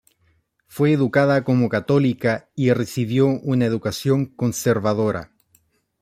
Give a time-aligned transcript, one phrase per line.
[0.65, 5.31] Fue educada como católica y recibió una educación conservadora.